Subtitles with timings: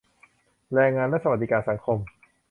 [0.73, 1.97] แรงงานและสวัสดิการสังคม